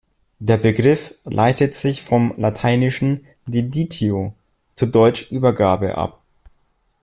Der 0.39 0.57
Begriff 0.57 1.13
leitet 1.25 1.75
sich 1.75 2.01
vom 2.01 2.33
lateinischen 2.35 3.27
"deditio", 3.45 4.33
zu 4.73 4.87
Deutsch 4.87 5.31
Übergabe, 5.31 5.95
ab. 5.95 6.19